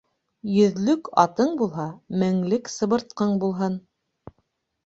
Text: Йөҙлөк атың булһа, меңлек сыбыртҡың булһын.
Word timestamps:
Йөҙлөк 0.53 1.09
атың 1.23 1.51
булһа, 1.59 1.85
меңлек 2.23 2.73
сыбыртҡың 2.79 3.39
булһын. 3.45 3.77